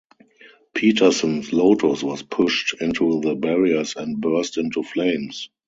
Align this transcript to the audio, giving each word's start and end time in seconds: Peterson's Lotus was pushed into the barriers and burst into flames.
Peterson's 0.73 1.53
Lotus 1.53 2.01
was 2.01 2.23
pushed 2.23 2.73
into 2.81 3.21
the 3.21 3.35
barriers 3.35 3.95
and 3.95 4.19
burst 4.19 4.57
into 4.57 4.81
flames. 4.81 5.51